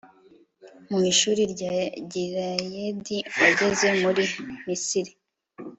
mu 0.89 0.99
ishuri 1.11 1.41
rya 1.53 1.75
gileyadi 2.11 3.17
wageze 3.39 3.87
muri 4.01 4.23
misiri 4.65 5.11